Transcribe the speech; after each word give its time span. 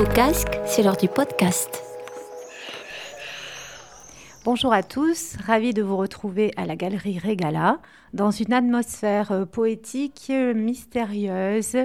vos 0.00 0.06
casques, 0.06 0.58
c'est 0.64 0.82
l'heure 0.82 0.96
du 0.96 1.08
podcast. 1.08 1.84
Bonjour 4.46 4.72
à 4.72 4.82
tous, 4.82 5.36
ravi 5.44 5.74
de 5.74 5.82
vous 5.82 5.98
retrouver 5.98 6.52
à 6.56 6.64
la 6.64 6.74
galerie 6.74 7.18
Regala 7.18 7.80
dans 8.14 8.30
une 8.30 8.54
atmosphère 8.54 9.30
euh, 9.30 9.44
poétique, 9.44 10.28
euh, 10.30 10.54
mystérieuse, 10.54 11.76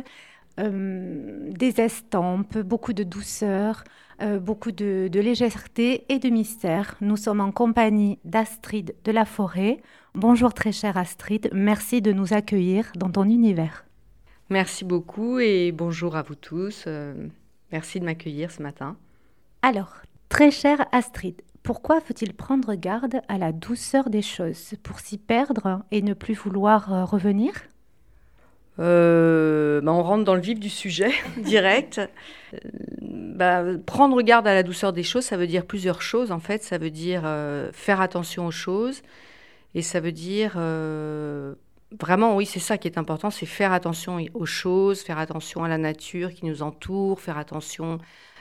euh, 0.61 1.51
des 1.51 1.81
estampes, 1.81 2.57
beaucoup 2.59 2.93
de 2.93 3.03
douceur, 3.03 3.83
beaucoup 4.39 4.71
de, 4.71 5.09
de, 5.11 5.19
légèreté 5.19 6.05
et 6.07 6.19
de 6.19 6.29
mystère. 6.29 6.95
Nous 7.01 7.17
sommes 7.17 7.41
en 7.41 7.51
compagnie 7.51 8.17
d'Astrid 8.23 8.95
de 9.03 9.11
la 9.11 9.25
Forêt. 9.25 9.81
Bonjour 10.13 10.53
très 10.53 10.71
chère 10.71 10.95
Astrid, 10.95 11.49
merci 11.51 12.01
de 12.01 12.13
nous 12.13 12.31
accueillir 12.31 12.93
dans 12.95 13.09
ton 13.09 13.25
univers. 13.25 13.83
Merci 14.49 14.85
beaucoup 14.85 15.39
et 15.39 15.73
bonjour 15.73 16.15
à 16.15 16.21
vous 16.21 16.35
tous. 16.35 16.87
Merci 17.71 17.99
de 17.99 18.05
m'accueillir 18.05 18.51
ce 18.51 18.61
matin. 18.61 18.97
Alors, 19.61 19.93
très 20.29 20.51
chère 20.51 20.85
Astrid, 20.91 21.41
pourquoi 21.65 21.99
faut-il 21.99 22.35
prendre 22.35 22.75
garde 22.75 23.21
à 23.27 23.39
la 23.39 23.51
douceur 23.51 24.11
des 24.11 24.21
choses 24.21 24.75
pour 24.83 24.99
s'y 24.99 25.17
perdre 25.17 25.81
et 25.89 26.03
ne 26.03 26.13
plus 26.13 26.35
vouloir 26.35 26.93
euh, 26.93 27.05
revenir? 27.05 27.53
Euh, 28.77 29.81
bah, 29.81 29.91
on 29.91 30.03
rentre 30.03 30.25
dans 30.25 30.35
le 30.35 30.41
vif 30.41 30.59
du 30.59 30.69
sujet 30.69 31.09
direct. 31.37 31.99
Euh, 32.53 32.57
bah, 33.01 33.63
prendre 33.83 34.21
garde 34.21 34.47
à 34.47 34.53
la 34.53 34.61
douceur 34.61 34.93
des 34.93 35.01
choses, 35.01 35.25
ça 35.25 35.37
veut 35.37 35.47
dire 35.47 35.65
plusieurs 35.65 36.03
choses 36.03 36.31
en 36.31 36.39
fait. 36.39 36.61
Ça 36.61 36.77
veut 36.77 36.91
dire 36.91 37.23
faire 37.73 37.99
attention 37.99 38.45
aux 38.45 38.51
choses 38.51 39.01
et 39.73 39.81
ça 39.81 39.99
veut 39.99 40.11
dire 40.11 40.59
vraiment, 41.91 42.35
oui, 42.35 42.45
c'est 42.45 42.59
ça 42.59 42.77
qui 42.77 42.87
est 42.87 42.97
important, 42.97 43.29
c'est 43.29 43.45
faire 43.45 43.71
attention 43.71 44.19
aux 44.33 44.45
choses, 44.45 45.01
faire 45.01 45.19
attention 45.19 45.63
à 45.63 45.67
la 45.67 45.77
nature 45.77 46.33
qui 46.33 46.45
nous 46.45 46.61
entoure, 46.61 47.19
faire 47.21 47.37
attention 47.37 47.99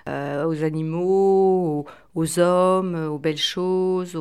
euh, 0.09 0.45
aux 0.47 0.65
animaux, 0.65 1.87
aux, 2.15 2.39
hommes, 2.39 2.95
aux 2.95 3.19
belles 3.19 3.37
choses. 3.37 4.21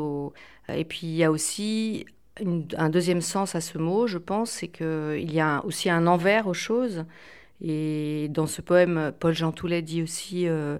Et 0.69 0.85
puis 0.85 1.07
il 1.07 1.15
y 1.15 1.23
a 1.23 1.31
aussi 1.31 2.05
un 2.77 2.89
deuxième 2.89 3.21
sens 3.21 3.55
à 3.55 3.61
ce 3.61 3.77
mot, 3.77 4.07
je 4.07 4.17
pense, 4.17 4.51
c'est 4.51 4.67
qu'il 4.67 5.31
y 5.31 5.39
a 5.39 5.63
aussi 5.65 5.89
un 5.89 6.07
envers 6.07 6.47
aux 6.47 6.53
choses. 6.53 7.05
Et 7.61 8.27
dans 8.29 8.47
ce 8.47 8.61
poème, 8.61 9.13
Paul 9.19 9.33
Jean 9.33 9.51
Toulet 9.51 9.81
dit 9.81 10.01
aussi 10.03 10.47
euh, 10.47 10.77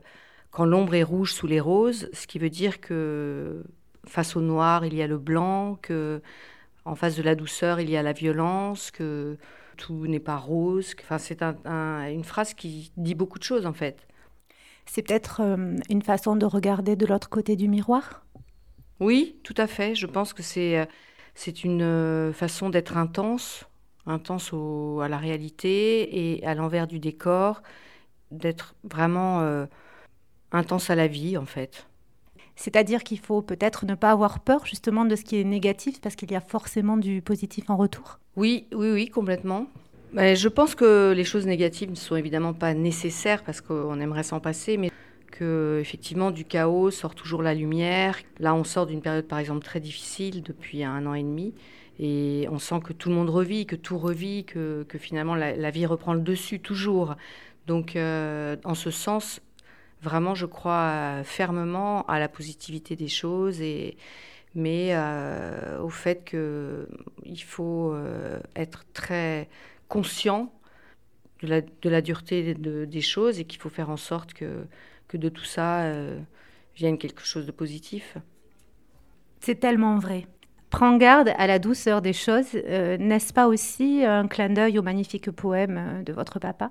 Quand 0.52 0.66
l'ombre 0.66 0.96
est 0.96 1.04
rouge 1.04 1.34
sous 1.34 1.48
les 1.48 1.60
roses, 1.60 2.10
ce 2.14 2.28
qui 2.28 2.40
veut 2.40 2.50
dire 2.50 2.82
que 2.82 3.64
face 4.06 4.36
au 4.36 4.42
noir, 4.42 4.86
il 4.86 4.96
y 4.96 5.02
a 5.02 5.08
le 5.08 5.18
blanc, 5.18 5.78
que 5.82 6.22
en 6.86 6.96
face 6.96 7.16
de 7.16 7.24
la 7.24 7.36
douceur, 7.36 7.80
il 7.80 7.90
y 7.90 7.98
a 7.98 8.04
la 8.04 8.14
violence, 8.14 8.92
que 8.92 9.38
tout 9.78 10.08
n'est 10.08 10.20
pas 10.20 10.38
rose. 10.38 10.96
Enfin, 11.02 11.18
c'est 11.18 11.42
une 11.42 12.24
phrase 12.24 12.54
qui 12.54 12.92
dit 12.98 13.16
beaucoup 13.16 13.40
de 13.40 13.44
choses 13.44 13.66
en 13.66 13.74
fait. 13.74 14.08
C'est 14.86 15.02
peut-être 15.02 15.42
euh, 15.42 15.78
une 15.90 16.02
façon 16.02 16.36
de 16.36 16.46
regarder 16.46 16.96
de 16.96 17.06
l'autre 17.06 17.30
côté 17.30 17.56
du 17.56 17.68
miroir? 17.68 18.26
Oui, 19.00 19.40
tout 19.44 19.56
à 19.58 19.68
fait. 19.68 19.96
Je 19.96 20.06
pense 20.06 20.34
que 20.34 20.44
c'est, 20.44 20.78
euh, 20.78 20.86
c'est 21.36 21.64
une 21.64 21.82
euh, 21.82 22.34
façon 22.34 22.70
d'être 22.70 22.98
intense, 22.98 23.66
intense 24.06 24.54
à 24.54 25.08
la 25.08 25.18
réalité 25.18 26.36
et 26.36 26.46
à 26.46 26.54
l'envers 26.54 26.88
du 26.88 27.00
décor, 27.00 27.64
d'être 28.32 28.76
vraiment 28.84 29.66
intense 30.52 30.90
à 30.90 30.96
la 30.96 31.08
vie 31.08 31.38
en 31.38 31.46
fait. 31.46 31.88
C'est-à-dire 32.56 33.04
qu'il 33.04 33.20
faut 33.20 33.42
peut-être 33.42 33.86
ne 33.86 33.96
pas 33.96 34.12
avoir 34.12 34.40
peur 34.40 34.66
justement 34.66 35.06
de 35.06 35.16
ce 35.16 35.24
qui 35.24 35.40
est 35.40 35.44
négatif 35.44 36.02
parce 36.02 36.16
qu'il 36.16 36.32
y 36.32 36.36
a 36.36 36.42
forcément 36.42 36.98
du 36.98 37.22
positif 37.22 37.70
en 37.70 37.78
retour 37.78 38.20
Oui, 38.36 38.68
oui, 38.74 38.92
oui, 38.92 39.08
complètement 39.08 39.68
je 40.16 40.48
pense 40.48 40.76
que 40.76 41.12
les 41.12 41.24
choses 41.24 41.46
négatives 41.46 41.90
ne 41.90 41.96
sont 41.96 42.16
évidemment 42.16 42.54
pas 42.54 42.74
nécessaires 42.74 43.44
parce 43.44 43.62
qu'on 43.62 44.00
aimerait 44.00 44.24
s'en 44.24 44.40
passer, 44.40 44.78
mais 44.78 44.92
que 45.32 45.80
effectivement 45.82 46.30
du 46.30 46.46
chaos 46.46 46.92
sort 46.92 47.16
toujours 47.16 47.42
la 47.42 47.54
lumière. 47.54 48.18
Là, 48.40 48.54
on 48.54 48.64
sort 48.64 48.86
d'une 48.86 49.02
période 49.02 49.26
par 49.26 49.40
exemple 49.40 49.66
très 49.66 49.80
difficile 49.80 50.44
depuis 50.44 50.84
un 50.84 51.06
an 51.08 51.14
et 51.14 51.24
demi. 51.24 51.54
Et 52.00 52.48
on 52.52 52.60
sent 52.60 52.80
que 52.84 52.94
tout 52.94 53.10
le 53.10 53.16
monde 53.16 53.30
revit, 53.30 53.66
que 53.66 53.76
tout 53.76 53.98
revit, 53.98 54.46
que, 54.46 54.86
finalement 54.98 55.36
la, 55.36 55.72
vie 55.72 55.86
reprend 55.86 56.14
le 56.14 56.22
dessus 56.22 56.60
toujours. 56.60 57.16
Donc, 57.68 57.96
euh, 57.96 58.58
en 58.66 58.74
ce 58.76 58.92
sens, 58.92 59.42
vraiment, 60.04 60.36
je 60.36 60.46
crois 60.46 61.24
fermement 61.24 62.06
à 62.08 62.20
la 62.20 62.28
positivité 62.28 62.96
des 62.96 63.08
choses, 63.08 63.62
et, 63.62 63.98
mais 64.56 64.90
euh, 64.92 65.80
au 65.82 65.90
fait 65.90 66.24
qu'il 66.24 67.44
faut 67.44 67.94
euh, 67.94 68.40
être 68.56 68.84
très 68.94 69.50
conscient 69.88 70.52
de 71.42 71.90
la, 71.90 72.02
dureté 72.02 72.54
des 72.54 73.02
choses 73.02 73.40
et 73.40 73.46
qu'il 73.46 73.60
faut 73.60 73.70
faire 73.70 73.90
en 73.90 73.98
sorte 73.98 74.34
que, 74.34 74.66
que 75.08 75.18
de 75.18 75.30
tout 75.30 75.44
ça 75.44 75.82
euh, 75.82 76.18
vienne 76.76 76.98
quelque 76.98 77.26
chose 77.26 77.46
de 77.46 77.52
positif. 77.52 78.18
C'est 79.42 79.60
tellement 79.60 80.00
vrai. 80.00 80.26
Prends 80.70 80.98
garde 80.98 81.34
à 81.38 81.46
la 81.46 81.60
douceur 81.60 82.02
des 82.02 82.14
choses. 82.14 82.56
Euh, 82.56 82.98
n'est-ce 82.98 83.34
pas 83.34 83.48
aussi 83.48 84.04
un 84.06 84.28
clin 84.28 84.50
d'œil 84.50 84.80
au 84.80 84.82
magnifique 84.82 85.30
poème 85.32 85.78
euh, 85.78 86.02
de 86.02 86.14
votre 86.14 86.40
papa? 86.40 86.70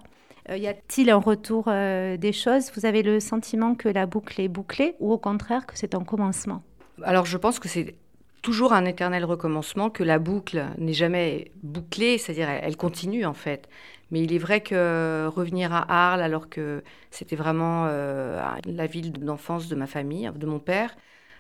Y 0.48 0.66
a-t-il 0.66 1.10
un 1.10 1.18
retour 1.18 1.64
des 1.66 2.32
choses? 2.32 2.70
Vous 2.74 2.84
avez 2.84 3.02
le 3.02 3.20
sentiment 3.20 3.74
que 3.74 3.88
la 3.88 4.06
boucle 4.06 4.40
est 4.40 4.48
bouclée 4.48 4.96
ou 4.98 5.12
au 5.12 5.18
contraire 5.18 5.66
que 5.66 5.76
c'est 5.76 5.94
un 5.94 6.04
commencement? 6.04 6.62
Alors 7.02 7.26
je 7.26 7.38
pense 7.38 7.58
que 7.58 7.68
c'est 7.68 7.94
toujours 8.42 8.72
un 8.72 8.84
éternel 8.84 9.24
recommencement, 9.24 9.88
que 9.88 10.02
la 10.02 10.18
boucle 10.18 10.66
n'est 10.76 10.92
jamais 10.92 11.52
bouclée, 11.62 12.18
c'est-à-dire 12.18 12.48
elle, 12.50 12.76
continue 12.76 13.24
en 13.24 13.34
fait. 13.34 13.68
Mais 14.10 14.20
il 14.20 14.34
est 14.34 14.38
vrai 14.38 14.60
que 14.60 15.26
revenir 15.28 15.72
à 15.72 16.10
Arles, 16.10 16.20
alors 16.20 16.50
que 16.50 16.82
c'était 17.10 17.36
vraiment 17.36 17.86
euh, 17.86 18.42
la 18.66 18.86
ville 18.86 19.12
d'enfance 19.12 19.68
de 19.68 19.76
ma 19.76 19.86
famille, 19.86 20.30
de 20.34 20.46
mon 20.46 20.58
père, 20.58 20.94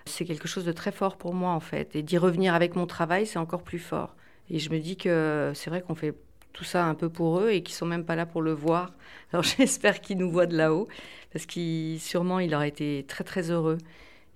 c'est 0.06 0.24
quelque 0.24 0.48
chose 0.48 0.64
de 0.64 0.72
très 0.72 0.92
fort 0.92 1.16
pour 1.16 1.34
moi 1.34 1.50
en 1.50 1.60
fait. 1.60 1.94
Et 1.96 2.02
d'y 2.02 2.16
revenir 2.18 2.54
avec 2.54 2.76
mon 2.76 2.86
travail, 2.86 3.26
c'est 3.26 3.38
encore 3.38 3.62
plus 3.62 3.78
fort. 3.78 4.14
Et 4.48 4.58
je 4.58 4.70
me 4.70 4.78
dis 4.78 4.96
que 4.96 5.52
c'est 5.54 5.70
vrai 5.70 5.82
qu'on 5.82 5.94
fait 5.94 6.14
tout 6.52 6.64
ça 6.64 6.86
un 6.86 6.94
peu 6.94 7.08
pour 7.08 7.40
eux 7.40 7.50
et 7.50 7.62
qu'ils 7.62 7.74
sont 7.74 7.86
même 7.86 8.04
pas 8.04 8.16
là 8.16 8.26
pour 8.26 8.42
le 8.42 8.52
voir. 8.52 8.92
Alors 9.32 9.44
j'espère 9.58 10.00
qu'ils 10.00 10.18
nous 10.18 10.30
voient 10.30 10.46
de 10.46 10.56
là-haut, 10.56 10.88
parce 11.32 11.46
qu'il 11.46 12.00
sûrement 12.00 12.38
il 12.38 12.54
aurait 12.54 12.68
été 12.68 13.04
très 13.08 13.24
très 13.24 13.50
heureux. 13.50 13.78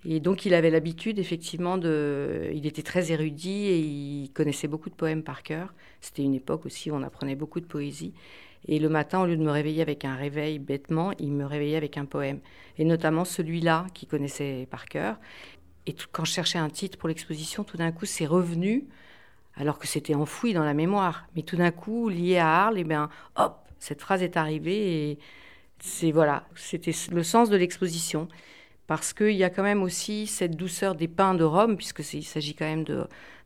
Et 0.04 0.20
donc 0.20 0.46
il 0.46 0.54
avait 0.54 0.70
l'habitude 0.70 1.18
effectivement 1.18 1.78
de... 1.78 2.50
Il 2.54 2.66
était 2.66 2.82
très 2.82 3.10
érudit 3.10 3.66
et 3.66 3.78
il 3.78 4.30
connaissait 4.32 4.68
beaucoup 4.68 4.88
de 4.88 4.94
poèmes 4.94 5.24
par 5.24 5.42
cœur. 5.42 5.74
C'était 6.00 6.22
une 6.22 6.34
époque 6.34 6.64
aussi 6.64 6.90
où 6.90 6.94
on 6.94 7.02
apprenait 7.02 7.34
beaucoup 7.34 7.60
de 7.60 7.66
poésie. 7.66 8.14
Et 8.68 8.78
le 8.78 8.88
matin, 8.88 9.20
au 9.20 9.26
lieu 9.26 9.36
de 9.36 9.42
me 9.42 9.50
réveiller 9.50 9.82
avec 9.82 10.04
un 10.04 10.14
réveil 10.16 10.58
bêtement, 10.58 11.12
il 11.18 11.32
me 11.32 11.44
réveillait 11.44 11.76
avec 11.76 11.98
un 11.98 12.04
poème. 12.04 12.40
Et 12.78 12.84
notamment 12.84 13.24
celui-là 13.24 13.86
qu'il 13.94 14.08
connaissait 14.08 14.66
par 14.70 14.86
cœur. 14.86 15.18
Et 15.86 15.94
quand 16.12 16.24
je 16.24 16.32
cherchais 16.32 16.58
un 16.58 16.68
titre 16.68 16.98
pour 16.98 17.08
l'exposition, 17.08 17.62
tout 17.64 17.76
d'un 17.76 17.92
coup, 17.92 18.06
c'est 18.06 18.26
revenu, 18.26 18.86
alors 19.56 19.78
que 19.78 19.86
c'était 19.86 20.14
enfoui 20.14 20.52
dans 20.52 20.64
la 20.64 20.74
mémoire. 20.74 21.26
Mais 21.34 21.42
tout 21.42 21.56
d'un 21.56 21.70
coup, 21.70 22.08
lié 22.08 22.38
à 22.38 22.48
Arles, 22.48 22.78
et 22.78 22.82
eh 22.82 22.84
bien, 22.84 23.08
hop, 23.36 23.58
cette 23.78 24.00
phrase 24.00 24.22
est 24.22 24.36
arrivée 24.36 25.10
et 25.10 25.18
c'est 25.78 26.10
voilà, 26.10 26.46
c'était 26.54 26.94
le 27.12 27.22
sens 27.22 27.50
de 27.50 27.56
l'exposition 27.56 28.28
parce 28.86 29.12
qu'il 29.12 29.32
y 29.32 29.44
a 29.44 29.50
quand 29.50 29.62
même 29.62 29.82
aussi 29.82 30.26
cette 30.26 30.56
douceur 30.56 30.94
des 30.94 31.08
pins 31.08 31.34
de 31.34 31.44
Rome, 31.44 31.76
puisqu'il 31.76 32.24
s'agit 32.24 32.54
quand 32.54 32.64
même 32.64 32.84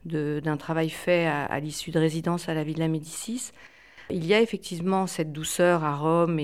d'un 0.05 0.57
travail 0.57 0.91
fait 0.91 1.27
à, 1.27 1.59
l'issue 1.61 1.91
de 1.91 1.99
résidence 1.99 2.49
à 2.49 2.55
la 2.55 2.63
Villa 2.63 2.89
Médicis. 2.89 3.53
Il 4.11 4.27
y 4.27 4.35
a 4.35 4.41
effectivement 4.41 5.07
cette 5.07 5.33
douceur 5.33 5.85
à 5.85 5.97
Rome, 5.97 6.35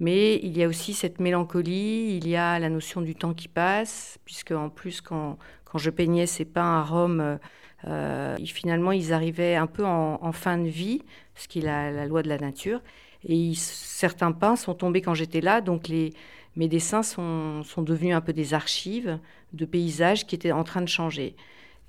mais 0.00 0.36
il 0.36 0.56
y 0.56 0.62
a 0.62 0.68
aussi 0.68 0.94
cette 0.94 1.20
mélancolie, 1.20 2.16
il 2.16 2.26
y 2.26 2.36
a 2.36 2.58
la 2.58 2.70
notion 2.70 3.02
du 3.02 3.14
temps 3.14 3.34
qui 3.34 3.48
passe, 3.48 4.18
puisque 4.24 4.52
en 4.52 4.70
plus, 4.70 5.00
quand, 5.02 5.36
je 5.74 5.90
peignais 5.90 6.26
ces 6.26 6.44
pins 6.44 6.78
à 6.78 6.82
Rome, 6.82 7.38
euh, 7.86 8.36
finalement, 8.44 8.92
ils 8.92 9.12
arrivaient 9.12 9.56
un 9.56 9.66
peu 9.66 9.84
en, 9.84 10.32
fin 10.32 10.58
de 10.58 10.68
vie, 10.68 11.02
ce 11.34 11.48
qui 11.48 11.60
est 11.60 11.62
la, 11.62 12.06
loi 12.06 12.22
de 12.22 12.28
la 12.28 12.38
nature. 12.38 12.80
Et 13.24 13.52
certains 13.54 14.32
pins 14.32 14.56
sont 14.56 14.74
tombés 14.74 15.00
quand 15.00 15.14
j'étais 15.14 15.40
là, 15.40 15.60
donc 15.60 15.88
les, 15.88 16.12
mes 16.56 16.68
dessins 16.68 17.02
sont, 17.02 17.62
devenus 17.78 18.14
un 18.14 18.20
peu 18.20 18.32
des 18.32 18.54
archives 18.54 19.18
de 19.52 19.64
paysages 19.64 20.26
qui 20.26 20.34
étaient 20.34 20.52
en 20.52 20.64
train 20.64 20.82
de 20.82 20.88
changer. 20.88 21.36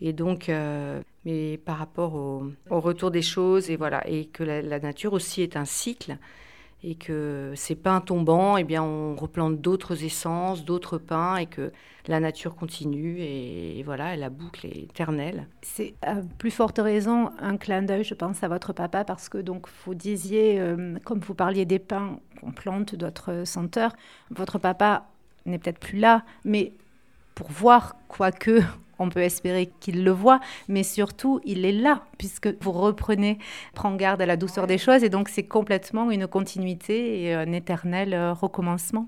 Et 0.01 0.13
donc, 0.13 0.49
euh, 0.49 1.01
mais 1.25 1.57
par 1.57 1.77
rapport 1.77 2.15
au, 2.15 2.51
retour 2.69 3.09
des 3.09 3.21
choses, 3.21 3.69
et 3.69 3.75
voilà, 3.75 4.07
et 4.07 4.25
que 4.25 4.43
la, 4.43 4.79
nature 4.79 5.13
aussi 5.13 5.41
est 5.41 5.55
un 5.55 5.65
cycle, 5.65 6.17
et 6.83 6.95
que 6.95 7.53
ces 7.55 7.75
pins 7.75 8.01
tombants, 8.01 8.57
eh 8.57 8.65
bien, 8.65 8.83
on 8.83 9.15
replante 9.15 9.61
d'autres 9.61 10.03
essences, 10.03 10.65
d'autres 10.65 10.97
pins, 10.97 11.37
et 11.37 11.45
que 11.45 11.71
la 12.07 12.19
nature 12.19 12.55
continue, 12.55 13.21
et, 13.21 13.81
voilà, 13.83 14.17
la 14.17 14.29
boucle 14.29 14.65
est 14.67 14.83
éternelle. 14.83 15.47
C'est 15.61 15.93
à 16.01 16.15
plus 16.37 16.51
forte 16.51 16.79
raison 16.79 17.29
un 17.39 17.55
clin 17.55 17.83
d'œil, 17.83 18.03
je 18.03 18.13
pense, 18.13 18.43
à 18.43 18.49
votre 18.49 18.73
papa, 18.73 19.05
parce 19.05 19.29
que 19.29 19.37
donc 19.37 19.67
vous 19.85 19.95
disiez, 19.95 20.59
euh, 20.59 20.97
comme 21.05 21.19
vous 21.19 21.35
parliez 21.35 21.65
des 21.65 21.79
pins 21.79 22.19
qu'on 22.41 22.51
plante, 22.51 22.95
d'autres 22.95 23.45
senteurs, 23.45 23.93
votre 24.29 24.59
papa 24.59 25.05
n'est 25.45 25.59
peut-être 25.59 25.79
plus 25.79 25.99
là, 25.99 26.23
mais 26.43 26.73
pour 27.33 27.49
voir, 27.49 27.95
quoique 28.09 28.61
on 29.03 29.09
peut 29.09 29.21
espérer 29.21 29.69
qu'il 29.79 30.03
le 30.03 30.11
voit, 30.11 30.39
mais 30.67 30.83
surtout, 30.83 31.39
il 31.43 31.65
est 31.65 31.71
là, 31.71 32.03
puisque 32.17 32.49
vous 32.61 32.71
reprenez, 32.71 33.37
prend 33.75 33.95
garde 33.95 34.21
à 34.21 34.25
la 34.25 34.37
douceur 34.37 34.67
des 34.67 34.77
choses, 34.77 35.03
et 35.03 35.09
donc 35.09 35.29
c'est 35.29 35.43
complètement 35.43 36.09
une 36.11 36.27
continuité 36.27 37.21
et 37.21 37.33
un 37.33 37.51
éternel 37.51 38.13
euh, 38.13 38.33
recommencement. 38.33 39.07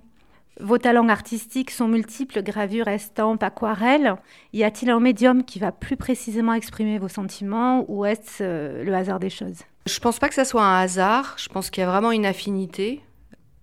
Vos 0.61 0.77
talents 0.77 1.09
artistiques 1.09 1.71
sont 1.71 1.89
multiples, 1.89 2.41
gravure, 2.41 2.87
estampes, 2.87 3.43
aquarelle. 3.43 4.15
Y 4.53 4.63
a-t-il 4.63 4.89
un 4.89 5.01
médium 5.01 5.43
qui 5.43 5.59
va 5.59 5.73
plus 5.73 5.97
précisément 5.97 6.53
exprimer 6.53 6.97
vos 6.97 7.09
sentiments 7.09 7.83
ou 7.89 8.05
est-ce 8.05 8.41
euh, 8.41 8.83
le 8.83 8.93
hasard 8.93 9.19
des 9.19 9.29
choses? 9.29 9.63
Je 9.85 9.97
ne 9.97 10.01
pense 10.01 10.17
pas 10.17 10.29
que 10.29 10.35
ça 10.35 10.45
soit 10.45 10.63
un 10.63 10.79
hasard, 10.79 11.35
je 11.37 11.49
pense 11.49 11.69
qu'il 11.69 11.81
y 11.81 11.83
a 11.85 11.89
vraiment 11.89 12.11
une 12.11 12.25
affinité 12.25 13.01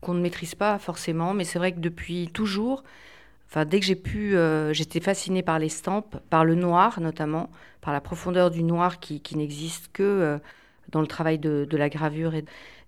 qu'on 0.03 0.15
ne 0.15 0.21
maîtrise 0.21 0.55
pas 0.55 0.79
forcément, 0.79 1.33
mais 1.33 1.45
c'est 1.45 1.59
vrai 1.59 1.73
que 1.73 1.81
depuis 1.81 2.29
toujours, 2.33 2.85
dès 3.55 3.81
que 3.81 3.87
j'ai 3.87 3.97
pu, 3.97 4.37
euh, 4.37 4.73
j'étais 4.73 5.01
fascinée 5.01 5.43
par 5.43 5.59
l'estampes, 5.59 6.17
par 6.31 6.45
le 6.45 6.55
noir 6.55 7.01
notamment, 7.01 7.51
par 7.81 7.93
la 7.93 8.01
profondeur 8.01 8.51
du 8.51 8.63
noir 8.63 8.99
qui, 8.99 9.21
n'existe 9.37 9.91
que 9.93 10.03
euh, 10.03 10.39
dans 10.91 11.01
le 11.01 11.07
travail 11.07 11.39
de, 11.39 11.67
la 11.73 11.89
gravure 11.89 12.33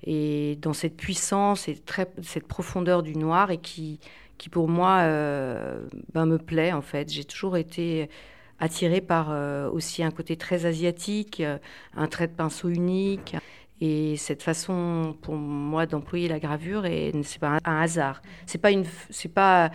et, 0.03 0.59
dans 0.61 0.73
cette 0.73 0.97
puissance 0.97 1.69
et 1.69 1.77
très, 1.77 2.11
cette 2.23 2.47
profondeur 2.47 3.03
du 3.03 3.17
noir 3.17 3.51
et 3.51 3.59
qui, 3.59 4.01
qui 4.39 4.49
pour 4.49 4.69
moi 4.69 5.01
euh, 5.03 5.87
ben 6.13 6.27
me 6.27 6.39
plaît 6.39 6.73
en 6.73 6.83
fait. 6.83 7.13
J'ai 7.13 7.25
toujours 7.25 7.57
été 7.57 8.09
attirée 8.61 9.01
par 9.01 9.31
aussi 9.73 10.03
un 10.03 10.11
côté 10.11 10.37
très 10.37 10.65
asiatique, 10.65 11.43
un 11.95 12.07
trait 12.07 12.29
de 12.29 12.33
pinceau 12.33 12.69
unique. 12.69 13.37
Et 13.87 14.17
cette 14.17 14.43
façon 14.43 15.15
pour 15.21 15.35
moi 15.35 15.85
d'employer 15.85 16.27
la 16.27 16.39
gravure, 16.39 16.87
et 16.87 17.13
c'est 17.23 17.39
pas 17.39 17.59
un, 17.67 17.83
hasard. 17.83 18.23
C'est 18.47 18.57
pas 18.57 18.71
une, 18.71 18.85
c'est 19.11 19.29
pas, 19.29 19.71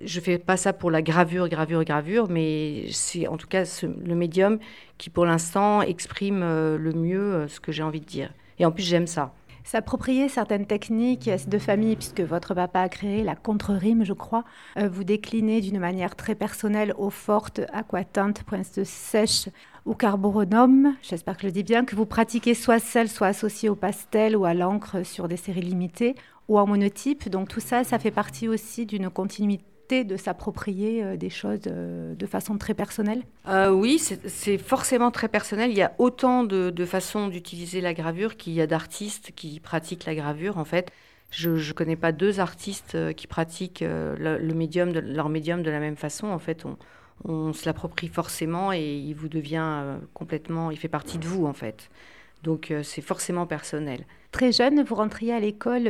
je 0.00 0.20
fais 0.20 0.38
pas 0.38 0.56
ça 0.56 0.72
pour 0.72 0.92
la 0.92 1.02
gravure, 1.02 1.48
gravure, 1.48 1.82
gravure, 1.82 2.28
mais 2.30 2.84
c'est 2.92 3.26
en 3.26 3.36
tout 3.36 3.48
cas 3.48 3.64
le 3.82 4.14
médium 4.14 4.60
qui 4.96 5.10
pour 5.10 5.26
l'instant 5.26 5.82
exprime 5.82 6.40
le 6.40 6.92
mieux 6.92 7.48
ce 7.48 7.58
que 7.58 7.72
j'ai 7.72 7.82
envie 7.82 8.00
de 8.00 8.06
dire. 8.06 8.32
Et 8.60 8.64
en 8.64 8.70
plus 8.70 8.84
j'aime 8.84 9.08
ça. 9.08 9.34
S'approprier 9.68 10.30
certaines 10.30 10.64
techniques 10.64 11.28
de 11.46 11.58
famille, 11.58 11.94
puisque 11.94 12.22
votre 12.22 12.54
papa 12.54 12.80
a 12.80 12.88
créé 12.88 13.22
la 13.22 13.36
contre-rime, 13.36 14.02
je 14.02 14.14
crois, 14.14 14.44
euh, 14.78 14.88
vous 14.88 15.04
déclinez 15.04 15.60
d'une 15.60 15.78
manière 15.78 16.16
très 16.16 16.34
personnelle 16.34 16.94
eau 16.96 17.10
forte, 17.10 17.60
aquatinte, 17.70 18.44
pointe 18.44 18.82
sèche 18.84 19.50
ou 19.88 19.94
carboronome, 19.94 20.94
j'espère 21.02 21.36
que 21.36 21.42
je 21.42 21.46
le 21.46 21.52
dis 21.52 21.62
bien, 21.62 21.84
que 21.84 21.96
vous 21.96 22.04
pratiquez 22.04 22.52
soit 22.52 22.78
seul, 22.78 23.08
soit 23.08 23.28
associé 23.28 23.70
au 23.70 23.74
pastel 23.74 24.36
ou 24.36 24.44
à 24.44 24.52
l'encre 24.52 25.04
sur 25.04 25.28
des 25.28 25.38
séries 25.38 25.62
limitées 25.62 26.14
ou 26.48 26.58
en 26.58 26.66
monotype. 26.66 27.28
Donc 27.30 27.48
tout 27.48 27.60
ça, 27.60 27.84
ça 27.84 27.98
fait 27.98 28.10
partie 28.10 28.48
aussi 28.48 28.84
d'une 28.84 29.08
continuité 29.08 30.04
de 30.04 30.16
s'approprier 30.18 31.02
euh, 31.02 31.16
des 31.16 31.30
choses 31.30 31.60
euh, 31.66 32.14
de 32.14 32.26
façon 32.26 32.58
très 32.58 32.74
personnelle 32.74 33.22
euh, 33.48 33.70
Oui, 33.70 33.98
c'est 33.98 34.58
forcément 34.58 35.10
très 35.10 35.28
personnel. 35.28 35.70
Il 35.70 35.78
y 35.78 35.82
a 35.82 35.94
autant 35.96 36.44
de, 36.44 36.84
façons 36.84 37.28
d'utiliser 37.28 37.80
la 37.80 37.94
gravure 37.94 38.36
qu'il 38.36 38.52
y 38.52 38.60
a 38.60 38.66
d'artistes 38.66 39.32
qui 39.34 39.58
pratiquent 39.58 40.04
la 40.04 40.14
gravure. 40.14 40.58
En 40.58 40.66
fait, 40.66 40.92
je 41.30 41.48
ne 41.50 41.72
connais 41.72 41.96
pas 41.96 42.12
deux 42.12 42.40
artistes 42.40 43.14
qui 43.14 43.26
pratiquent 43.26 43.82
le, 43.82 44.52
médium 44.52 44.92
de, 44.92 45.00
leur 45.00 45.30
médium 45.30 45.62
de 45.62 45.70
la 45.70 45.80
même 45.80 45.96
façon. 45.96 46.26
En 46.26 46.38
fait, 46.38 46.66
on, 46.66 46.76
on 47.24 47.52
se 47.52 47.66
l'approprie 47.66 48.08
forcément 48.08 48.72
et 48.72 48.96
il 48.96 49.14
vous 49.14 49.28
devient 49.28 49.82
complètement, 50.14 50.70
il 50.70 50.76
fait 50.76 50.88
partie 50.88 51.18
de 51.18 51.26
vous 51.26 51.46
en 51.46 51.52
fait. 51.52 51.90
Donc 52.42 52.72
c'est 52.84 53.02
forcément 53.02 53.46
personnel. 53.46 54.06
Très 54.30 54.52
jeune, 54.52 54.84
vous 54.84 54.94
rentriez 54.94 55.32
à 55.32 55.40
l'école 55.40 55.88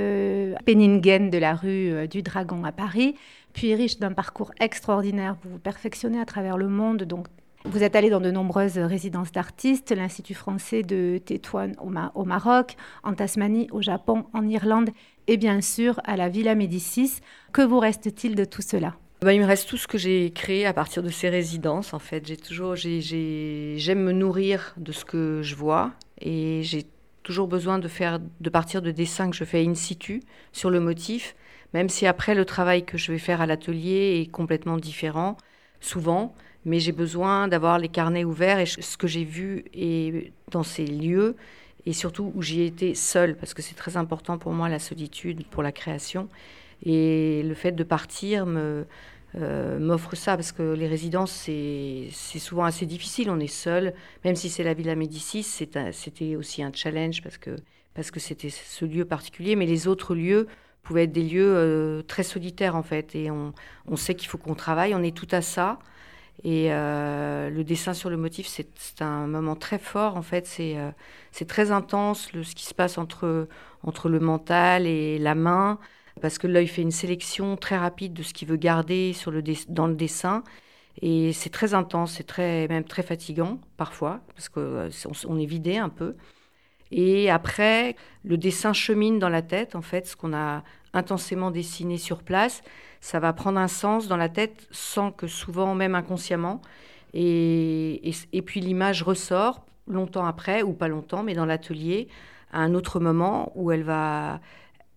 Penningen 0.64 1.28
de 1.28 1.36
la 1.38 1.54
rue 1.54 2.08
du 2.08 2.22
Dragon 2.22 2.64
à 2.64 2.72
Paris 2.72 3.16
puis 3.52 3.74
riche 3.74 3.98
d'un 3.98 4.12
parcours 4.12 4.52
extraordinaire. 4.60 5.36
Vous 5.42 5.50
vous 5.50 5.58
perfectionnez 5.58 6.20
à 6.20 6.24
travers 6.24 6.56
le 6.56 6.68
monde, 6.68 7.02
donc 7.02 7.26
vous 7.64 7.82
êtes 7.82 7.96
allé 7.96 8.08
dans 8.08 8.20
de 8.20 8.30
nombreuses 8.30 8.78
résidences 8.78 9.32
d'artistes, 9.32 9.90
l'Institut 9.90 10.34
français 10.34 10.82
de 10.82 11.18
Tétouan 11.18 11.72
au, 11.80 12.24
Maroc, 12.24 12.76
en 13.02 13.14
Tasmanie, 13.14 13.68
au 13.72 13.82
Japon, 13.82 14.26
en 14.32 14.46
Irlande 14.46 14.90
et 15.26 15.36
bien 15.36 15.60
sûr 15.60 16.00
à 16.04 16.16
la 16.16 16.28
Villa 16.28 16.54
Médicis. 16.54 17.20
Que 17.52 17.62
vous 17.62 17.80
reste-t-il 17.80 18.36
de 18.36 18.44
tout 18.44 18.62
cela? 18.62 18.94
Bah, 19.20 19.32
il 19.32 19.40
me 19.40 19.46
reste 19.46 19.68
tout 19.68 19.76
ce 19.76 19.86
que 19.86 19.98
j'ai 19.98 20.30
créé 20.30 20.66
à 20.66 20.72
partir 20.72 21.02
de 21.02 21.08
ces 21.08 21.28
résidences. 21.28 21.94
En 21.94 21.98
fait, 21.98 22.26
j'ai 22.26 22.36
toujours, 22.36 22.74
j'aime 22.76 24.02
me 24.02 24.12
nourrir 24.12 24.74
de 24.76 24.92
ce 24.92 25.04
que 25.04 25.40
je 25.42 25.54
vois 25.54 25.92
et 26.20 26.62
j'ai 26.62 26.86
toujours 27.22 27.48
besoin 27.48 27.78
de 27.78 27.88
faire, 27.88 28.20
de 28.40 28.50
partir 28.50 28.80
de 28.82 28.90
dessins 28.90 29.30
que 29.30 29.36
je 29.36 29.44
fais 29.44 29.64
in 29.66 29.74
situ 29.74 30.22
sur 30.52 30.70
le 30.70 30.80
motif 30.80 31.34
même 31.74 31.88
si 31.88 32.06
après 32.06 32.34
le 32.34 32.44
travail 32.44 32.84
que 32.84 32.96
je 32.98 33.12
vais 33.12 33.18
faire 33.18 33.40
à 33.40 33.46
l'atelier 33.46 34.20
est 34.20 34.30
complètement 34.30 34.76
différent, 34.76 35.36
souvent, 35.80 36.34
mais 36.64 36.80
j'ai 36.80 36.92
besoin 36.92 37.48
d'avoir 37.48 37.78
les 37.78 37.88
carnets 37.88 38.24
ouverts 38.24 38.58
et 38.58 38.66
ce 38.66 38.96
que 38.96 39.06
j'ai 39.06 39.24
vu 39.24 39.64
et 39.74 40.32
dans 40.50 40.62
ces 40.62 40.86
lieux 40.86 41.36
et 41.86 41.92
surtout 41.92 42.32
où 42.34 42.42
j'y 42.42 42.62
été 42.62 42.94
seule, 42.94 43.36
parce 43.36 43.54
que 43.54 43.62
c'est 43.62 43.74
très 43.74 43.96
important 43.96 44.38
pour 44.38 44.52
moi 44.52 44.68
la 44.68 44.78
solitude 44.78 45.46
pour 45.46 45.62
la 45.62 45.72
création. 45.72 46.28
Et 46.82 47.42
le 47.42 47.54
fait 47.54 47.72
de 47.72 47.84
partir 47.84 48.46
me, 48.46 48.86
euh, 49.34 49.78
m'offre 49.78 50.14
ça, 50.16 50.36
parce 50.36 50.52
que 50.52 50.74
les 50.74 50.86
résidences, 50.86 51.32
c'est, 51.32 52.08
souvent 52.10 52.64
assez 52.64 52.86
difficile, 52.86 53.30
on 53.30 53.38
est 53.40 53.46
seul, 53.46 53.92
même 54.24 54.36
si 54.36 54.48
c'est 54.48 54.64
la 54.64 54.74
Villa 54.74 54.94
Médicis, 54.94 55.42
c'était 55.42 56.36
aussi 56.36 56.62
un 56.62 56.72
challenge, 56.72 57.22
parce 57.22 57.36
que, 57.36 57.56
parce 57.94 58.10
que 58.10 58.20
c'était 58.20 58.50
ce 58.50 58.84
lieu 58.84 59.04
particulier, 59.04 59.54
mais 59.54 59.66
les 59.66 59.86
autres 59.86 60.14
lieux, 60.14 60.46
pouvaient 60.82 61.04
être 61.04 61.12
des 61.12 61.24
lieux 61.24 61.54
euh, 61.54 62.02
très 62.02 62.22
solitaires 62.22 62.74
en 62.74 62.82
fait. 62.82 63.14
Et 63.14 63.30
on, 63.30 63.52
on 63.86 63.96
sait 63.96 64.14
qu'il 64.14 64.28
faut 64.28 64.38
qu'on 64.38 64.54
travaille, 64.54 64.94
on 64.94 65.02
est 65.02 65.14
tout 65.14 65.28
à 65.32 65.42
ça. 65.42 65.78
Et 66.44 66.68
euh, 66.72 67.50
le 67.50 67.64
dessin 67.64 67.92
sur 67.92 68.08
le 68.08 68.16
motif, 68.16 68.46
c'est 68.46 69.02
un 69.02 69.26
moment 69.26 69.56
très 69.56 69.78
fort 69.78 70.16
en 70.16 70.22
fait. 70.22 70.46
C'est 70.46 70.76
c'est 71.32 71.46
très 71.46 71.72
intense 71.72 72.32
le, 72.32 72.42
ce 72.42 72.54
qui 72.54 72.64
se 72.64 72.74
passe 72.74 72.96
entre, 72.96 73.48
entre 73.82 74.08
le 74.08 74.20
mental 74.20 74.86
et 74.86 75.18
la 75.18 75.34
main, 75.34 75.78
parce 76.18 76.38
que 76.38 76.46
l'œil 76.46 76.66
fait 76.66 76.82
une 76.82 76.90
sélection 76.90 77.56
très 77.56 77.76
rapide 77.76 78.12
de 78.12 78.22
ce 78.22 78.32
qu'il 78.34 78.48
veut 78.48 78.56
garder 78.56 79.14
dans 79.68 79.86
le 79.86 79.94
dessin. 79.94 80.42
Et 81.00 81.32
c'est 81.32 81.50
très 81.50 81.74
intense, 81.74 82.14
c'est 82.14 82.26
très, 82.26 82.66
même 82.68 82.84
très 82.84 83.02
fatigant 83.02 83.60
parfois, 83.76 84.20
parce 84.34 84.48
qu'on 84.48 84.88
on 85.28 85.38
est 85.38 85.46
vidé 85.46 85.76
un 85.76 85.88
peu. 85.88 86.16
Et 86.90 87.30
après, 87.30 87.96
le 88.24 88.36
dessin 88.36 88.72
chemine 88.72 89.18
dans 89.18 89.28
la 89.28 89.42
tête, 89.42 89.76
en 89.76 89.82
fait, 89.82 90.06
ce 90.06 90.16
qu'on 90.16 90.32
a 90.32 90.62
intensément 90.94 91.50
dessiné 91.50 91.98
sur 91.98 92.22
place, 92.22 92.62
ça 93.00 93.20
va 93.20 93.32
prendre 93.32 93.58
un 93.58 93.68
sens 93.68 94.08
dans 94.08 94.16
la 94.16 94.28
tête 94.28 94.66
sans 94.70 95.12
que 95.12 95.26
souvent, 95.26 95.74
même 95.74 95.94
inconsciemment. 95.94 96.60
Et, 97.14 98.12
puis 98.44 98.60
l'image 98.60 99.02
ressort 99.02 99.64
longtemps 99.86 100.26
après, 100.26 100.62
ou 100.62 100.72
pas 100.72 100.88
longtemps, 100.88 101.22
mais 101.22 101.34
dans 101.34 101.46
l'atelier, 101.46 102.08
à 102.52 102.60
un 102.60 102.74
autre 102.74 103.00
moment 103.00 103.52
où 103.54 103.70
elle 103.70 103.82
va, 103.82 104.40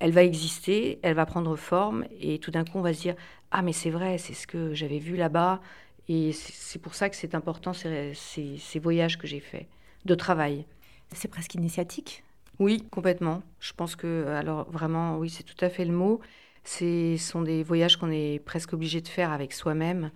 elle 0.01 0.11
va 0.11 0.23
exister, 0.23 0.99
elle 1.03 1.13
va 1.13 1.27
prendre 1.27 1.55
forme, 1.55 2.05
et 2.19 2.39
tout 2.39 2.49
d'un 2.49 2.65
coup, 2.65 2.79
on 2.79 2.81
va 2.81 2.93
se 2.93 3.01
dire 3.01 3.15
Ah, 3.51 3.61
mais 3.61 3.71
c'est 3.71 3.91
vrai, 3.91 4.17
c'est 4.17 4.33
ce 4.33 4.47
que 4.47 4.73
j'avais 4.73 4.97
vu 4.97 5.15
là-bas. 5.15 5.61
Et 6.09 6.31
c'est 6.33 6.79
pour 6.79 6.95
ça 6.95 7.09
que 7.09 7.15
c'est 7.15 7.35
important, 7.35 7.71
ces, 7.73 8.13
ces 8.15 8.79
voyages 8.79 9.19
que 9.19 9.27
j'ai 9.27 9.39
faits 9.39 9.67
de 10.05 10.15
travail. 10.15 10.65
C'est 11.13 11.27
presque 11.27 11.53
initiatique. 11.53 12.23
Oui, 12.59 12.83
complètement. 12.91 13.43
Je 13.59 13.73
pense 13.73 13.95
que, 13.95 14.25
alors 14.27 14.69
vraiment, 14.71 15.17
oui, 15.17 15.29
c'est 15.29 15.43
tout 15.43 15.63
à 15.63 15.69
fait 15.69 15.85
le 15.85 15.93
mot. 15.93 16.19
Ce 16.63 17.15
sont 17.19 17.43
des 17.43 17.63
voyages 17.63 17.97
qu'on 17.97 18.11
est 18.11 18.39
presque 18.43 18.73
obligé 18.73 19.01
de 19.01 19.07
faire 19.07 19.31
avec 19.31 19.53
soi-même. 19.53 20.09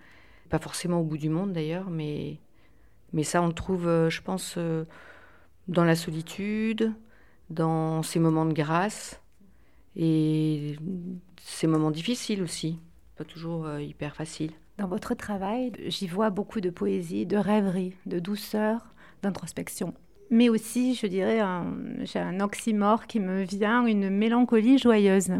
Pas 0.50 0.58
forcément 0.58 1.00
au 1.00 1.04
bout 1.04 1.18
du 1.18 1.28
monde 1.28 1.52
d'ailleurs, 1.52 1.90
mais, 1.90 2.38
mais 3.12 3.22
ça, 3.22 3.40
on 3.40 3.46
le 3.46 3.52
trouve, 3.52 3.86
euh, 3.86 4.10
je 4.10 4.20
pense, 4.20 4.54
euh, 4.58 4.84
dans 5.68 5.84
la 5.84 5.94
solitude, 5.94 6.92
dans 7.50 8.02
ces 8.02 8.18
moments 8.18 8.46
de 8.46 8.52
grâce 8.52 9.20
et 9.96 10.76
ces 11.42 11.66
moments 11.66 11.90
difficiles 11.90 12.42
aussi. 12.42 12.78
Pas 13.16 13.24
toujours 13.24 13.66
euh, 13.66 13.80
hyper 13.80 14.14
facile. 14.14 14.52
Dans 14.78 14.88
votre 14.88 15.14
travail, 15.14 15.72
j'y 15.86 16.06
vois 16.06 16.30
beaucoup 16.30 16.60
de 16.60 16.70
poésie, 16.70 17.24
de 17.24 17.36
rêverie, 17.36 17.94
de 18.04 18.18
douceur, 18.18 18.94
d'introspection 19.22 19.94
mais 20.30 20.48
aussi, 20.48 20.94
je 20.94 21.06
dirais, 21.06 21.40
j'ai 22.02 22.18
un 22.18 22.40
oxymore 22.40 23.06
qui 23.06 23.20
me 23.20 23.42
vient, 23.42 23.86
une 23.86 24.10
mélancolie 24.10 24.78
joyeuse. 24.78 25.30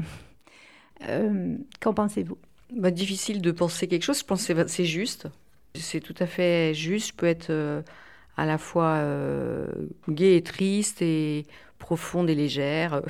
Euh, 1.08 1.56
qu'en 1.80 1.92
pensez-vous? 1.92 2.38
Bah, 2.72 2.90
Difficile 2.90 3.42
de 3.42 3.50
penser 3.50 3.86
quelque 3.88 4.02
chose, 4.02 4.20
je 4.20 4.24
pense 4.24 4.46
que 4.46 4.66
c'est 4.66 4.84
juste. 4.84 5.28
C'est 5.74 6.00
tout 6.00 6.14
à 6.18 6.26
fait 6.26 6.72
juste. 6.72 7.08
Je 7.08 7.14
peux 7.14 7.26
être 7.26 7.50
euh, 7.50 7.82
à 8.36 8.46
la 8.46 8.58
fois 8.58 8.94
euh, 8.94 9.66
gaie 10.08 10.36
et 10.36 10.42
triste, 10.42 11.02
et 11.02 11.46
profonde 11.78 12.30
et 12.30 12.34
légère. 12.34 13.02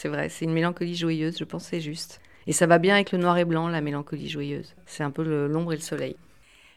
C'est 0.00 0.08
vrai, 0.08 0.30
c'est 0.30 0.46
une 0.46 0.52
mélancolie 0.52 0.94
joyeuse, 0.94 1.38
je 1.38 1.44
pense 1.44 1.64
c'est 1.64 1.80
juste. 1.80 2.20
Et 2.46 2.52
ça 2.52 2.66
va 2.66 2.78
bien 2.78 2.94
avec 2.94 3.12
le 3.12 3.18
noir 3.18 3.36
et 3.36 3.44
blanc, 3.44 3.68
la 3.68 3.82
mélancolie 3.82 4.30
joyeuse. 4.30 4.74
C'est 4.86 5.02
un 5.02 5.10
peu 5.10 5.22
l'ombre 5.46 5.74
et 5.74 5.76
le 5.76 5.82
soleil. 5.82 6.16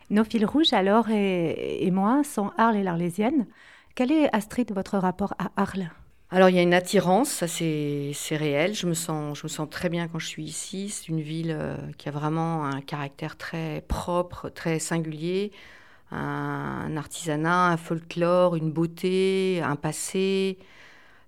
Nos 0.10 0.26
fils 0.26 0.44
rouges, 0.44 0.74
alors, 0.74 1.10
et, 1.10 1.86
et 1.86 1.92
moi, 1.92 2.24
sont 2.26 2.52
Arles 2.58 2.76
et 2.76 2.84
l'Arlésienne. 2.84 3.48
Quel 3.96 4.12
est, 4.12 4.28
Astrid, 4.36 4.74
votre 4.74 4.98
rapport 4.98 5.36
à 5.40 5.52
Arles? 5.56 5.90
Alors 6.32 6.50
il 6.50 6.56
y 6.56 6.60
a 6.60 6.64
une 6.64 6.74
attirance, 6.74 7.30
ça 7.30 7.48
c'est 7.48 8.16
réel. 8.32 8.74
Je 8.74 8.88
me, 8.88 8.96
sens, 8.96 9.38
je 9.38 9.44
me 9.44 9.48
sens 9.48 9.70
très 9.70 9.88
bien 9.88 10.08
quand 10.08 10.18
je 10.18 10.26
suis 10.26 10.44
ici. 10.44 10.90
C'est 10.90 11.08
une 11.10 11.22
ville 11.22 11.56
euh, 11.56 11.78
qui 12.00 12.10
a 12.10 12.12
vraiment 12.12 12.66
un 12.66 12.82
caractère 12.82 13.38
très 13.38 13.86
propre, 13.88 14.50
très 14.50 14.80
singulier, 14.80 15.52
un, 16.10 16.98
artisanat, 16.98 17.68
un 17.68 17.78
folklore, 17.78 18.56
une 18.56 18.72
beauté, 18.72 19.62
un 19.64 19.76
passé, 19.76 20.58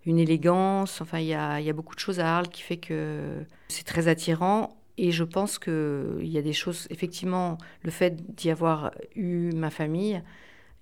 une 0.05 0.19
élégance. 0.19 1.01
Enfin 1.01 1.19
il 1.19 1.27
y 1.27 1.33
a, 1.33 1.59
il 1.59 1.65
y 1.65 1.69
a 1.69 1.73
beaucoup 1.73 1.95
de 1.95 1.99
choses 1.99 2.19
à 2.19 2.37
Arles 2.37 2.49
qui 2.49 2.61
fait 2.61 2.77
que 2.77 3.43
c'est 3.67 3.85
très 3.85 4.07
attirant. 4.07 4.77
Et 4.97 5.11
je 5.11 5.23
pense 5.23 5.59
qu'il 5.59 6.21
y 6.21 6.37
a 6.37 6.41
des 6.41 6.53
choses, 6.53 6.87
effectivement, 6.89 7.57
le 7.83 7.91
fait 7.91 8.15
d'y 8.35 8.49
avoir 8.49 8.91
eu 9.15 9.51
ma 9.53 9.69
famille, 9.69 10.21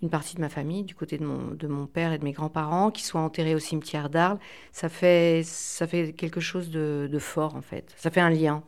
une 0.04 0.10
partie 0.10 0.36
de 0.36 0.42
ma 0.42 0.50
famille, 0.50 0.84
du 0.84 0.94
côté 0.94 1.18
de 1.18 1.26
mon, 1.26 1.56
de 1.56 1.68
mon 1.68 1.88
père 1.88 2.14
et 2.14 2.20
de 2.20 2.24
mes 2.24 2.32
grands-parents, 2.32 2.92
qui 2.92 3.04
soient 3.04 3.22
enterrés 3.22 3.56
au 3.56 3.60
cimetière 3.60 4.12
d'Arles, 4.12 4.38
ça 4.72 4.88
fait, 4.88 5.42
ça 5.46 5.88
fait 5.88 6.14
quelque 6.14 6.42
chose 6.42 6.70
de, 6.70 7.10
de, 7.12 7.20
fort, 7.20 7.56
en 7.56 7.62
fait. 7.62 7.92
Ça 7.98 8.12
fait 8.12 8.22
un 8.22 8.30
lien 8.30 8.62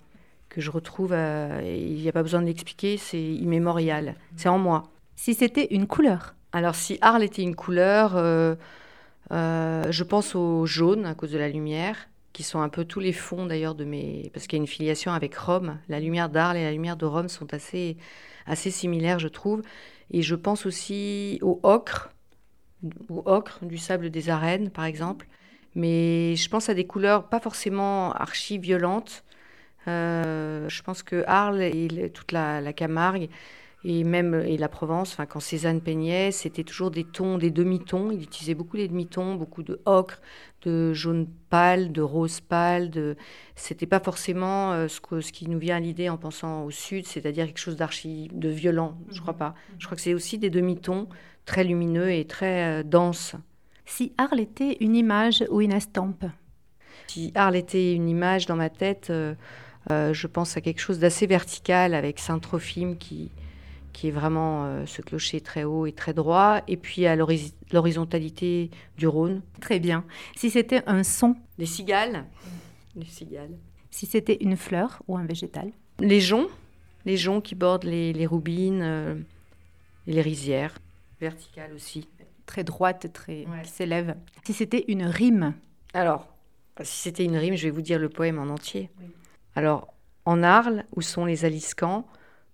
que 0.49 0.61
je 0.61 0.71
retrouve, 0.71 1.11
il 1.11 2.01
n'y 2.01 2.09
a 2.09 2.11
pas 2.11 2.23
besoin 2.23 2.41
de 2.41 2.47
l'expliquer, 2.47 2.97
c'est 2.97 3.21
immémorial, 3.21 4.15
c'est 4.37 4.49
en 4.49 4.57
moi. 4.57 4.83
Si 5.15 5.33
c'était 5.33 5.67
une 5.71 5.85
couleur? 5.85 6.33
Alors, 6.53 6.75
si 6.75 6.97
Arles 7.01 7.23
était 7.23 7.41
une 7.41 7.55
couleur, 7.55 8.15
euh, 8.15 8.55
euh, 9.31 9.91
je 9.91 10.03
pense 10.03 10.35
au 10.35 10.65
jaune, 10.65 11.05
à 11.05 11.15
cause 11.15 11.31
de 11.31 11.37
la 11.37 11.49
lumière, 11.49 12.07
qui 12.33 12.43
sont 12.43 12.61
un 12.61 12.69
peu 12.69 12.85
tous 12.85 12.99
les 12.99 13.13
fonds 13.13 13.45
d'ailleurs 13.45 13.75
de 13.75 13.85
mes... 13.85 14.29
Parce 14.33 14.47
qu'il 14.47 14.57
y 14.57 14.59
a 14.59 14.63
une 14.63 14.67
filiation 14.67 15.11
avec 15.11 15.35
Rome. 15.35 15.79
La 15.89 15.99
lumière 15.99 16.29
d'Arles 16.29 16.57
et 16.57 16.63
la 16.63 16.71
lumière 16.71 16.97
de 16.97 17.05
Rome 17.05 17.29
sont 17.29 17.53
assez, 17.53 17.97
assez 18.45 18.71
similaires, 18.71 19.19
je 19.19 19.27
trouve. 19.27 19.61
Et 20.11 20.21
je 20.21 20.35
pense 20.35 20.65
aussi 20.65 21.39
au 21.41 21.59
ocre, 21.63 22.11
au 23.09 23.23
ocre 23.25 23.63
du 23.63 23.77
sable 23.77 24.09
des 24.09 24.29
arènes, 24.29 24.69
par 24.69 24.85
exemple. 24.85 25.27
Mais 25.75 26.35
je 26.35 26.49
pense 26.49 26.69
à 26.69 26.73
des 26.73 26.85
couleurs 26.85 27.27
pas 27.29 27.39
forcément 27.39 28.13
archi 28.13 28.57
violentes. 28.57 29.23
Euh, 29.87 30.67
je 30.69 30.81
pense 30.81 31.03
que 31.03 31.23
Arles 31.27 31.61
et 31.61 32.11
toute 32.13 32.31
la, 32.31 32.73
Camargue 32.73 33.29
et 33.87 34.03
même 34.03 34.33
et 34.33 34.57
la 34.57 34.67
Provence, 34.67 35.13
enfin, 35.13 35.27
quand 35.27 35.39
Cézanne 35.39 35.79
peignait, 35.79 36.31
c'était 36.31 36.63
toujours 36.63 36.89
des 36.89 37.03
tons, 37.03 37.37
des 37.37 37.51
demi-tons. 37.51 38.09
Il 38.09 38.23
utilisait 38.23 38.55
beaucoup 38.55 38.77
les 38.77 38.87
demi-tons, 38.87 39.35
beaucoup 39.35 39.61
de 39.61 39.79
ocre, 39.85 40.21
de 40.63 40.91
jaune 40.91 41.27
pâle, 41.51 41.91
de 41.91 42.01
rose 42.01 42.41
pâle. 42.41 42.89
De... 42.89 43.15
C'était 43.55 43.85
pas 43.85 43.99
forcément 43.99 44.71
euh, 44.71 44.87
ce, 44.87 44.99
que, 44.99 45.21
ce 45.21 45.31
qui 45.31 45.47
nous 45.47 45.59
vient 45.59 45.75
à 45.75 45.79
l'idée 45.79 46.09
en 46.09 46.17
pensant 46.17 46.63
au 46.63 46.71
sud, 46.71 47.05
c'est-à-dire 47.05 47.45
quelque 47.45 47.59
chose 47.59 47.75
d'archi, 47.75 48.27
de 48.33 48.49
violent. 48.49 48.97
Je 49.11 49.21
crois 49.21 49.35
pas. 49.35 49.53
Je 49.77 49.85
crois 49.85 49.95
que 49.95 50.01
c'est 50.01 50.15
aussi 50.15 50.39
des 50.39 50.49
demi-tons 50.49 51.07
très 51.45 51.63
lumineux 51.63 52.11
et 52.11 52.25
très 52.25 52.79
euh, 52.79 52.83
denses. 52.83 53.35
Si 53.85 54.13
Arles 54.17 54.39
était 54.39 54.77
une 54.79 54.95
image 54.95 55.45
ou 55.51 55.61
une 55.61 55.73
estampe? 55.73 56.25
Si 57.05 57.31
Arles 57.35 57.55
était 57.55 57.93
une 57.93 58.09
image 58.09 58.47
dans 58.47 58.55
ma 58.55 58.71
tête, 58.71 59.11
euh, 59.11 59.35
je 59.91 60.25
pense 60.25 60.57
à 60.57 60.61
quelque 60.61 60.81
chose 60.81 60.97
d'assez 60.97 61.27
vertical 61.27 61.93
avec 61.93 62.17
Saint-Trophime 62.17 62.97
qui, 62.97 63.29
qui 63.95 64.09
est 64.09 64.11
vraiment 64.11 64.65
euh, 64.65 64.85
ce 64.85 65.01
clocher 65.01 65.39
très 65.39 65.63
haut 65.63 65.85
et 65.85 65.93
très 65.93 66.13
droit, 66.13 66.61
et 66.67 66.75
puis 66.75 67.05
à 67.07 67.15
l'horizontalité 67.15 68.69
du 68.97 69.07
Rhône. 69.07 69.41
Très 69.61 69.79
bien. 69.79 70.03
Si 70.35 70.49
c'était 70.49 70.83
un 70.85 71.03
son? 71.03 71.37
Des 71.57 71.65
cigales. 71.65 72.25
Des 72.93 73.05
cigales. 73.05 73.57
Si 73.91 74.05
c'était 74.05 74.37
une 74.41 74.57
fleur 74.57 75.01
ou 75.07 75.15
un 75.15 75.25
végétal? 75.25 75.71
Les 75.99 76.19
joncs. 76.19 76.49
Les 77.05 77.15
joncs 77.15 77.41
qui 77.41 77.55
bordent 77.55 77.85
les, 77.85 78.11
les 78.11 78.25
roubines 78.25 78.81
euh, 78.81 79.15
et 80.07 80.11
les 80.11 80.21
rizières. 80.21 80.77
Verticales 81.21 81.71
aussi. 81.73 82.09
Très 82.45 82.65
droite, 82.65 83.13
très 83.13 83.45
qui 83.63 83.69
s'élève. 83.69 84.17
Si 84.43 84.51
c'était 84.51 84.83
une 84.89 85.05
rime? 85.05 85.53
Alors, 85.93 86.27
si 86.81 87.03
c'était 87.03 87.23
une 87.23 87.37
rime, 87.37 87.55
je 87.55 87.63
vais 87.63 87.71
vous 87.71 87.81
dire 87.81 87.97
le 87.97 88.09
poème 88.09 88.39
en 88.39 88.49
entier. 88.53 88.89
Alors, 89.55 89.93
en 90.25 90.43
Arles, 90.43 90.83
où 90.95 91.01
sont 91.01 91.23
les 91.23 91.45
aliscans 91.45 92.05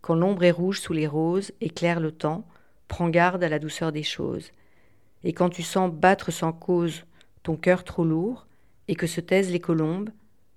quand 0.02 0.16
l'ombre 0.16 0.44
est 0.44 0.52
rouge 0.52 0.80
sous 0.80 0.94
les 0.94 1.08
roses, 1.08 1.52
éclaire 1.62 2.00
le 2.00 2.12
temps, 2.12 2.46
prends 2.88 3.10
garde 3.10 3.44
à 3.44 3.50
la 3.50 3.60
douceur 3.60 3.92
des 3.92 4.04
choses. 4.04 4.52
Et 5.24 5.34
quand 5.34 5.50
tu 5.50 5.64
sens 5.64 5.92
battre 5.92 6.32
sans 6.32 6.52
cause 6.52 7.04
ton 7.44 7.56
cœur 7.56 7.84
trop 7.84 8.04
lourd, 8.04 8.46
et 8.88 8.96
que 8.96 9.08
se 9.08 9.22
taisent 9.22 9.52
les 9.52 9.60
colombes, 9.60 10.10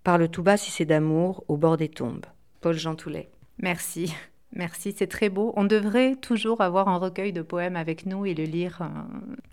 parle 0.03 0.29
tout 0.29 0.43
bas 0.43 0.57
si 0.57 0.71
c'est 0.71 0.85
d'amour 0.85 1.45
au 1.49 1.57
bord 1.57 1.77
des 1.77 1.89
tombes. 1.89 2.27
Paul 2.61 2.77
Jean 2.77 2.97
Toulet. 2.97 3.31
Merci. 3.59 4.13
Merci, 4.53 4.95
c'est 4.97 5.07
très 5.07 5.29
beau. 5.29 5.53
On 5.57 5.65
devrait 5.65 6.17
toujours 6.17 6.61
avoir 6.61 6.89
un 6.89 6.97
recueil 6.97 7.33
de 7.33 7.43
poèmes 7.43 7.77
avec 7.77 8.07
nous 8.07 8.27
et 8.27 8.35
le 8.35 8.45
lire 8.45 8.83
euh, 8.83 8.87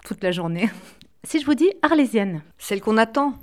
toute 0.03 0.23
la 0.23 0.31
journée. 0.31 0.69
si 1.23 1.39
je 1.39 1.45
vous 1.45 1.53
dis 1.53 1.71
arlésienne. 1.81 2.41
Celle 2.57 2.81
qu'on 2.81 2.97
attend. 2.97 3.33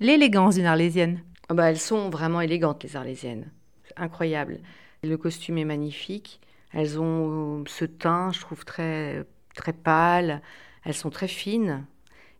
L'élégance 0.00 0.56
d'une 0.56 0.66
arlésienne. 0.66 1.20
Ah 1.48 1.54
bah, 1.54 1.70
elles 1.70 1.78
sont 1.78 2.10
vraiment 2.10 2.40
élégantes, 2.40 2.82
les 2.82 2.96
arlésiennes. 2.96 3.50
Incroyable. 3.96 4.58
Le 5.06 5.16
costume 5.16 5.58
est 5.58 5.64
magnifique. 5.64 6.40
Elles 6.72 7.00
ont 7.00 7.64
ce 7.66 7.84
teint, 7.84 8.32
je 8.32 8.40
trouve, 8.40 8.64
très, 8.64 9.24
très 9.54 9.72
pâle. 9.72 10.42
Elles 10.84 10.94
sont 10.94 11.10
très 11.10 11.28
fines. 11.28 11.86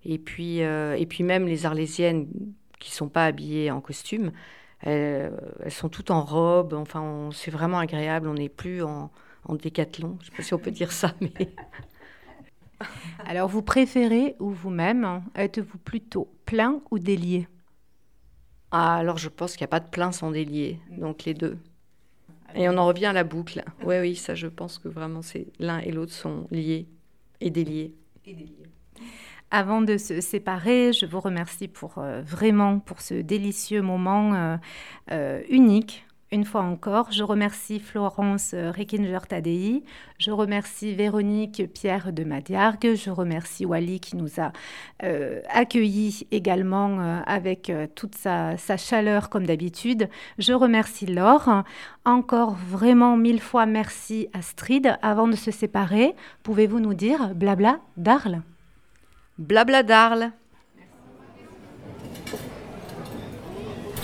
Et 0.05 0.19
puis, 0.19 0.63
euh, 0.63 0.95
et 0.97 1.07
puis 1.07 1.25
même 1.25 1.47
les 1.47 1.67
Arlésiennes 1.67 2.29
qui 2.79 2.93
sont 2.93 3.09
pas 3.09 3.27
habillées 3.27 3.71
en 3.71 3.81
costume, 3.81 4.33
elles, 4.81 5.33
sont 5.71 5.89
toutes 5.89 6.11
en 6.11 6.23
robe. 6.23 6.75
Enfin, 6.75 7.31
c'est 7.33 7.51
vraiment 7.51 7.79
agréable. 7.79 8.29
On 8.29 8.35
n'est 8.35 8.49
plus 8.49 8.83
en, 8.83 9.11
en 9.45 9.55
décathlon. 9.55 10.19
Je 10.21 10.27
ne 10.27 10.31
sais 10.31 10.37
pas 10.37 10.43
si 10.43 10.55
on 10.55 10.59
peut 10.59 10.71
dire 10.71 10.93
ça, 10.93 11.15
mais... 11.21 11.31
Alors, 13.27 13.49
vous 13.49 13.63
préférez 13.63 14.37
ou 14.39 14.51
vous-même, 14.51 15.23
êtes-vous 15.35 15.79
plutôt 15.79 16.31
plein 16.45 16.81
ou 16.91 16.99
délié? 16.99 17.49
Ah, 18.71 18.97
Alors, 18.97 19.19
je 19.19 19.29
pense 19.29 19.57
qu'il 19.57 19.63
n'y 19.63 19.69
a 19.69 19.69
pas 19.69 19.81
de 19.81 19.89
plein 19.89 20.13
sans 20.13 20.31
délié. 20.31 20.79
Donc, 20.91 21.25
les 21.25 21.35
deux. 21.35 21.59
Et 22.55 22.69
on 22.69 22.77
en 22.79 22.87
revient 22.87 23.07
à 23.07 23.13
la 23.13 23.25
boucle. 23.25 23.63
Oui, 23.85 23.97
oui, 24.01 24.17
ça, 24.17 24.35
je 24.35 24.47
pense 24.47 24.79
que 24.79 24.89
vraiment, 24.89 25.23
c'est 25.23 25.47
l'un 25.59 25.79
et 25.81 25.93
l'autre 25.93 26.13
sont 26.13 26.47
liés 26.51 26.87
et 27.41 27.51
déliés. 27.51 27.95
Et 28.25 28.35
déliés. 28.35 28.67
Avant 29.51 29.81
de 29.81 29.97
se 29.97 30.21
séparer, 30.21 30.93
je 30.93 31.07
vous 31.07 31.21
remercie 31.21 31.69
pour 31.69 31.99
euh, 31.99 32.21
vraiment 32.23 32.81
pour 32.81 33.01
ce 33.01 33.15
délicieux 33.15 33.83
moment 33.83 34.35
euh, 34.35 34.57
euh, 35.13 35.43
unique 35.49 36.06
une 36.33 36.45
fois 36.45 36.63
encore, 36.63 37.13
je 37.13 37.23
remercie 37.23 37.79
Florence 37.79 38.53
Rickinger-Tadei, 38.53 39.85
je 40.19 40.31
remercie 40.33 40.93
Véronique 40.95 41.63
Pierre 41.73 42.13
de 42.13 42.25
Madiargue, 42.25 42.95
je 42.95 43.11
remercie 43.11 43.65
Wally 43.65 44.01
qui 44.01 44.17
nous 44.17 44.41
a 44.41 44.53
euh, 45.03 45.41
accueillis 45.49 46.27
également 46.33 47.01
euh, 47.01 47.21
avec 47.27 47.71
euh, 47.71 47.87
toute 47.95 48.15
sa, 48.15 48.57
sa, 48.57 48.77
chaleur 48.77 49.29
comme 49.29 49.47
d'habitude. 49.47 50.09
Je 50.39 50.53
remercie 50.53 51.07
Laure. 51.07 51.63
Encore 52.05 52.55
vraiment 52.55 53.17
mille 53.17 53.41
fois 53.41 53.67
merci 53.67 54.29
Astrid. 54.33 54.97
Avant 55.03 55.29
de 55.29 55.37
se 55.37 55.51
séparer, 55.51 56.15
pouvez-vous 56.43 56.81
nous 56.81 56.95
dire 56.95 57.35
blabla 57.35 57.81
d'Arles 57.97 58.43
Blabla 59.39 59.83
d'Arles. 59.83 60.33